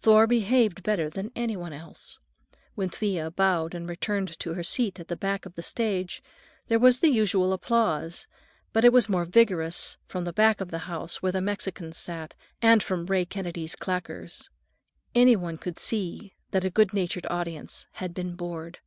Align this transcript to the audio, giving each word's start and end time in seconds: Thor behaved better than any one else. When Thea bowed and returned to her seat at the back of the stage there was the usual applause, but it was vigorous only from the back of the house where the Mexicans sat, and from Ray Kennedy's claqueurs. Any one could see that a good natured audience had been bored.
Thor 0.00 0.26
behaved 0.26 0.82
better 0.82 1.08
than 1.08 1.30
any 1.36 1.56
one 1.56 1.72
else. 1.72 2.18
When 2.74 2.88
Thea 2.88 3.30
bowed 3.30 3.76
and 3.76 3.88
returned 3.88 4.36
to 4.40 4.54
her 4.54 4.64
seat 4.64 4.98
at 4.98 5.06
the 5.06 5.14
back 5.14 5.46
of 5.46 5.54
the 5.54 5.62
stage 5.62 6.20
there 6.66 6.80
was 6.80 6.98
the 6.98 7.10
usual 7.12 7.52
applause, 7.52 8.26
but 8.72 8.84
it 8.84 8.92
was 8.92 9.06
vigorous 9.06 9.94
only 9.98 10.06
from 10.10 10.24
the 10.24 10.32
back 10.32 10.60
of 10.60 10.72
the 10.72 10.78
house 10.90 11.22
where 11.22 11.30
the 11.30 11.40
Mexicans 11.40 11.96
sat, 11.96 12.34
and 12.60 12.82
from 12.82 13.06
Ray 13.06 13.24
Kennedy's 13.24 13.76
claqueurs. 13.76 14.50
Any 15.14 15.36
one 15.36 15.56
could 15.58 15.78
see 15.78 16.34
that 16.50 16.64
a 16.64 16.70
good 16.70 16.92
natured 16.92 17.28
audience 17.30 17.86
had 17.92 18.12
been 18.12 18.34
bored. 18.34 18.80